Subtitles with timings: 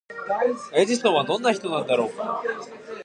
[0.73, 2.41] エジソンはどんな人なのだろうか？